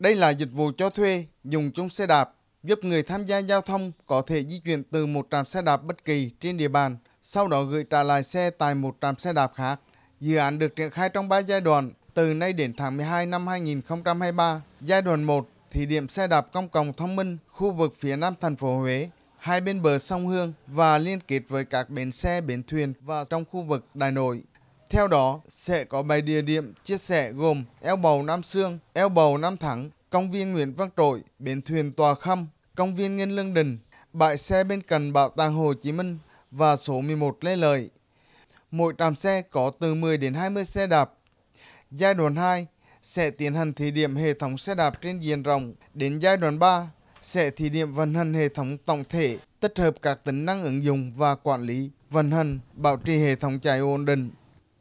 Đây 0.00 0.16
là 0.16 0.30
dịch 0.30 0.48
vụ 0.52 0.72
cho 0.76 0.90
thuê, 0.90 1.24
dùng 1.44 1.72
chung 1.72 1.88
xe 1.88 2.06
đạp, 2.06 2.34
giúp 2.62 2.78
người 2.82 3.02
tham 3.02 3.24
gia 3.24 3.38
giao 3.38 3.60
thông 3.60 3.92
có 4.06 4.22
thể 4.22 4.42
di 4.42 4.60
chuyển 4.64 4.82
từ 4.82 5.06
một 5.06 5.26
trạm 5.30 5.44
xe 5.46 5.62
đạp 5.62 5.76
bất 5.76 6.04
kỳ 6.04 6.30
trên 6.40 6.56
địa 6.56 6.68
bàn, 6.68 6.96
sau 7.22 7.48
đó 7.48 7.62
gửi 7.62 7.84
trả 7.90 8.02
lại 8.02 8.22
xe 8.22 8.50
tại 8.50 8.74
một 8.74 8.96
trạm 9.00 9.18
xe 9.18 9.32
đạp 9.32 9.52
khác. 9.54 9.80
Dự 10.20 10.36
án 10.36 10.58
được 10.58 10.76
triển 10.76 10.90
khai 10.90 11.08
trong 11.08 11.28
3 11.28 11.38
giai 11.38 11.60
đoạn, 11.60 11.90
từ 12.14 12.34
nay 12.34 12.52
đến 12.52 12.72
tháng 12.76 12.96
12 12.96 13.26
năm 13.26 13.46
2023. 13.46 14.62
Giai 14.80 15.02
đoạn 15.02 15.24
1, 15.24 15.48
thí 15.70 15.86
điểm 15.86 16.08
xe 16.08 16.26
đạp 16.26 16.46
công 16.52 16.68
cộng 16.68 16.92
thông 16.92 17.16
minh 17.16 17.38
khu 17.48 17.72
vực 17.72 17.94
phía 18.00 18.16
nam 18.16 18.34
thành 18.40 18.56
phố 18.56 18.78
Huế, 18.78 19.10
hai 19.38 19.60
bên 19.60 19.82
bờ 19.82 19.98
sông 19.98 20.26
Hương 20.26 20.52
và 20.66 20.98
liên 20.98 21.18
kết 21.28 21.42
với 21.48 21.64
các 21.64 21.90
bến 21.90 22.12
xe, 22.12 22.40
bến 22.40 22.62
thuyền 22.62 22.92
và 23.00 23.24
trong 23.24 23.44
khu 23.50 23.62
vực 23.62 23.86
Đại 23.94 24.12
Nội. 24.12 24.42
Theo 24.90 25.08
đó, 25.08 25.40
sẽ 25.48 25.84
có 25.84 26.02
7 26.02 26.22
địa 26.22 26.42
điểm 26.42 26.74
chia 26.84 26.96
sẻ 26.96 27.32
gồm 27.32 27.64
eo 27.80 27.96
bầu 27.96 28.22
Nam 28.22 28.42
Sương, 28.42 28.78
eo 28.92 29.08
bầu 29.08 29.38
Nam 29.38 29.56
Thắng, 29.56 29.90
công 30.10 30.30
viên 30.30 30.52
Nguyễn 30.52 30.74
Văn 30.74 30.88
Trỗi, 30.96 31.22
bến 31.38 31.62
thuyền 31.62 31.92
Tòa 31.92 32.14
Khâm, 32.14 32.46
công 32.74 32.94
viên 32.94 33.16
Nghiên 33.16 33.30
Lương 33.30 33.54
Đình, 33.54 33.78
bãi 34.12 34.38
xe 34.38 34.64
bên 34.64 34.82
cạnh 34.82 35.12
Bảo 35.12 35.28
tàng 35.28 35.54
Hồ 35.54 35.74
Chí 35.74 35.92
Minh 35.92 36.18
và 36.50 36.76
số 36.76 37.00
11 37.00 37.44
Lê 37.44 37.56
Lợi. 37.56 37.90
Mỗi 38.70 38.94
trạm 38.98 39.14
xe 39.14 39.42
có 39.42 39.70
từ 39.80 39.94
10 39.94 40.16
đến 40.16 40.34
20 40.34 40.64
xe 40.64 40.86
đạp. 40.86 41.12
Giai 41.90 42.14
đoạn 42.14 42.36
2 42.36 42.66
sẽ 43.02 43.30
tiến 43.30 43.54
hành 43.54 43.72
thí 43.72 43.90
điểm 43.90 44.16
hệ 44.16 44.34
thống 44.34 44.58
xe 44.58 44.74
đạp 44.74 45.00
trên 45.00 45.20
diện 45.20 45.42
rộng. 45.42 45.74
Đến 45.94 46.18
giai 46.18 46.36
đoạn 46.36 46.58
3 46.58 46.90
sẽ 47.20 47.50
thí 47.50 47.68
điểm 47.68 47.92
vận 47.92 48.14
hành 48.14 48.34
hệ 48.34 48.48
thống 48.48 48.78
tổng 48.78 49.04
thể, 49.08 49.38
tích 49.60 49.78
hợp 49.78 49.94
các 50.02 50.24
tính 50.24 50.44
năng 50.44 50.62
ứng 50.62 50.84
dụng 50.84 51.12
và 51.16 51.34
quản 51.34 51.62
lý, 51.62 51.90
vận 52.10 52.30
hành, 52.30 52.58
bảo 52.72 52.96
trì 52.96 53.18
hệ 53.18 53.34
thống 53.34 53.60
chạy 53.60 53.78
ổn 53.78 54.04
định. 54.04 54.30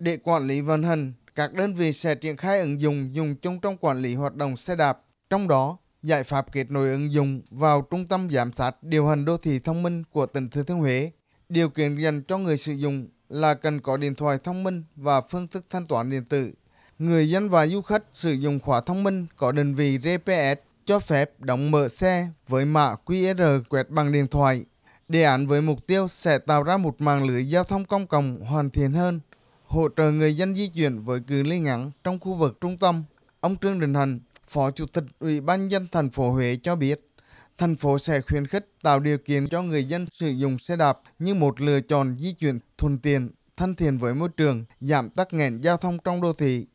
Để 0.00 0.18
quản 0.24 0.46
lý 0.46 0.60
vận 0.60 0.82
hành, 0.82 1.12
các 1.34 1.54
đơn 1.54 1.74
vị 1.74 1.92
sẽ 1.92 2.14
triển 2.14 2.36
khai 2.36 2.60
ứng 2.60 2.80
dụng 2.80 3.14
dùng 3.14 3.36
chung 3.36 3.60
trong 3.60 3.76
quản 3.76 4.02
lý 4.02 4.14
hoạt 4.14 4.34
động 4.34 4.56
xe 4.56 4.76
đạp. 4.76 5.00
Trong 5.30 5.48
đó, 5.48 5.78
giải 6.02 6.24
pháp 6.24 6.52
kết 6.52 6.70
nối 6.70 6.90
ứng 6.90 7.12
dụng 7.12 7.42
vào 7.50 7.86
trung 7.90 8.08
tâm 8.08 8.28
giám 8.30 8.52
sát 8.52 8.82
điều 8.82 9.06
hành 9.06 9.24
đô 9.24 9.36
thị 9.36 9.58
thông 9.58 9.82
minh 9.82 10.04
của 10.12 10.26
tỉnh 10.26 10.50
Thừa 10.50 10.62
Thiên 10.62 10.78
Huế. 10.78 11.10
Điều 11.48 11.70
kiện 11.70 11.96
dành 11.96 12.22
cho 12.22 12.38
người 12.38 12.56
sử 12.56 12.72
dụng 12.72 13.08
là 13.28 13.54
cần 13.54 13.80
có 13.80 13.96
điện 13.96 14.14
thoại 14.14 14.38
thông 14.44 14.64
minh 14.64 14.84
và 14.96 15.20
phương 15.20 15.48
thức 15.48 15.64
thanh 15.70 15.86
toán 15.86 16.10
điện 16.10 16.24
tử. 16.24 16.52
Người 16.98 17.30
dân 17.30 17.48
và 17.48 17.66
du 17.66 17.80
khách 17.80 18.04
sử 18.12 18.32
dụng 18.32 18.60
khóa 18.60 18.80
thông 18.80 19.04
minh 19.04 19.26
có 19.36 19.52
định 19.52 19.74
vị 19.74 19.98
GPS 19.98 20.60
cho 20.86 20.98
phép 20.98 21.40
đóng 21.40 21.70
mở 21.70 21.88
xe 21.88 22.28
với 22.48 22.64
mã 22.64 22.94
QR 23.06 23.62
quẹt 23.68 23.90
bằng 23.90 24.12
điện 24.12 24.28
thoại. 24.28 24.64
Đề 25.08 25.22
án 25.22 25.46
với 25.46 25.62
mục 25.62 25.86
tiêu 25.86 26.08
sẽ 26.08 26.38
tạo 26.38 26.62
ra 26.62 26.76
một 26.76 27.00
mạng 27.00 27.26
lưới 27.26 27.48
giao 27.48 27.64
thông 27.64 27.84
công 27.84 28.06
cộng 28.06 28.40
hoàn 28.40 28.70
thiện 28.70 28.92
hơn, 28.92 29.20
hỗ 29.68 29.88
trợ 29.96 30.10
người 30.10 30.36
dân 30.36 30.56
di 30.56 30.68
chuyển 30.68 31.04
với 31.04 31.20
cự 31.20 31.42
ly 31.42 31.58
ngắn 31.60 31.90
trong 32.04 32.18
khu 32.18 32.34
vực 32.34 32.58
trung 32.60 32.78
tâm. 32.78 33.04
Ông 33.40 33.56
Trương 33.56 33.80
Đình 33.80 33.94
Hành, 33.94 34.20
Phó 34.48 34.70
Chủ 34.70 34.86
tịch 34.86 35.04
Ủy 35.18 35.40
ban 35.40 35.68
dân 35.68 35.86
thành 35.92 36.10
phố 36.10 36.32
Huế 36.32 36.58
cho 36.62 36.76
biết, 36.76 37.00
thành 37.58 37.76
phố 37.76 37.98
sẽ 37.98 38.20
khuyến 38.20 38.46
khích 38.46 38.70
tạo 38.82 39.00
điều 39.00 39.18
kiện 39.18 39.48
cho 39.48 39.62
người 39.62 39.84
dân 39.84 40.06
sử 40.12 40.28
dụng 40.28 40.58
xe 40.58 40.76
đạp 40.76 40.98
như 41.18 41.34
một 41.34 41.60
lựa 41.60 41.80
chọn 41.80 42.16
di 42.18 42.32
chuyển 42.32 42.58
thuận 42.78 42.98
tiện, 42.98 43.30
thân 43.56 43.74
thiện 43.74 43.98
với 43.98 44.14
môi 44.14 44.28
trường, 44.36 44.64
giảm 44.80 45.10
tắc 45.10 45.32
nghẽn 45.32 45.60
giao 45.60 45.76
thông 45.76 45.98
trong 46.04 46.20
đô 46.20 46.32
thị. 46.32 46.66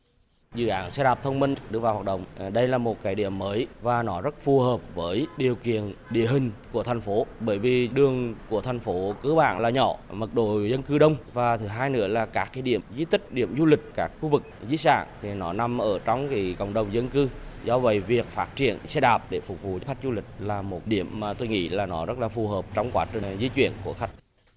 Dự 0.54 0.66
án 0.66 0.90
xe 0.90 1.04
đạp 1.04 1.22
thông 1.22 1.40
minh 1.40 1.54
đưa 1.70 1.78
vào 1.78 1.94
hoạt 1.94 2.06
động. 2.06 2.24
À, 2.38 2.50
đây 2.50 2.68
là 2.68 2.78
một 2.78 2.96
cái 3.02 3.14
điểm 3.14 3.38
mới 3.38 3.66
và 3.82 4.02
nó 4.02 4.20
rất 4.20 4.34
phù 4.40 4.60
hợp 4.60 4.80
với 4.94 5.26
điều 5.36 5.54
kiện 5.54 5.92
địa 6.10 6.26
hình 6.26 6.50
của 6.72 6.82
thành 6.82 7.00
phố 7.00 7.26
bởi 7.40 7.58
vì 7.58 7.88
đường 7.88 8.34
của 8.48 8.60
thành 8.60 8.80
phố 8.80 9.14
cơ 9.22 9.34
bản 9.34 9.60
là 9.60 9.70
nhỏ, 9.70 9.96
mật 10.10 10.34
độ 10.34 10.60
dân 10.60 10.82
cư 10.82 10.98
đông 10.98 11.16
và 11.32 11.56
thứ 11.56 11.66
hai 11.66 11.90
nữa 11.90 12.06
là 12.06 12.26
các 12.26 12.50
cái 12.52 12.62
điểm 12.62 12.80
di 12.96 13.04
tích, 13.04 13.32
điểm 13.32 13.54
du 13.58 13.66
lịch, 13.66 13.80
các 13.94 14.10
khu 14.20 14.28
vực 14.28 14.42
di 14.68 14.76
sản 14.76 15.06
thì 15.22 15.34
nó 15.34 15.52
nằm 15.52 15.78
ở 15.78 15.98
trong 16.04 16.28
cái 16.28 16.56
cộng 16.58 16.74
đồng 16.74 16.94
dân 16.94 17.08
cư 17.08 17.28
Do 17.64 17.78
vậy 17.78 18.00
việc 18.00 18.26
phát 18.26 18.56
triển 18.56 18.78
xe 18.86 19.00
đạp 19.00 19.22
để 19.30 19.40
phục 19.40 19.62
vụ 19.62 19.78
cho 19.78 19.86
khách 19.86 19.98
du 20.02 20.10
lịch 20.10 20.24
là 20.38 20.62
một 20.62 20.86
điểm 20.86 21.20
mà 21.20 21.34
tôi 21.34 21.48
nghĩ 21.48 21.68
là 21.68 21.86
nó 21.86 22.06
rất 22.06 22.18
là 22.18 22.28
phù 22.28 22.48
hợp 22.48 22.64
trong 22.74 22.90
quá 22.92 23.06
trình 23.12 23.22
di 23.40 23.48
chuyển 23.48 23.72
của 23.84 23.92
khách. 23.92 24.10